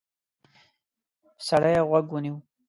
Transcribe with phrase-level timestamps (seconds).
[1.47, 2.35] سړی غوږ ونیو.